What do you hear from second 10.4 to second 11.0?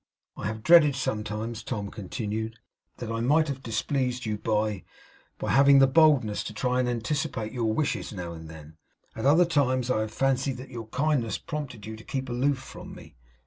that your